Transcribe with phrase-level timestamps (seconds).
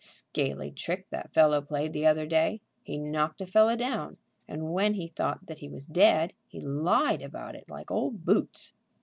[0.03, 2.59] "Scaly trick that fellow played the other day.
[2.81, 4.15] He knocked a fellow down,
[4.47, 8.73] and, when he thought that he was dead, he lied about it like old boots."